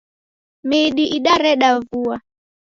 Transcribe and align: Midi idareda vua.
Midi 0.69 1.05
idareda 1.17 1.69
vua. 1.89 2.15